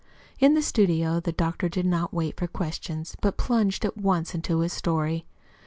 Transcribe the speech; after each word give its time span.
In 0.39 0.55
the 0.55 0.63
studio 0.63 1.19
the 1.19 1.31
doctor 1.31 1.69
did 1.69 1.85
not 1.85 2.11
wait 2.11 2.35
for 2.39 2.47
questions, 2.47 3.15
but 3.21 3.37
plunged 3.37 3.85
at 3.85 3.97
once 3.97 4.33
into 4.33 4.61
his 4.61 4.73
story. 4.73 5.27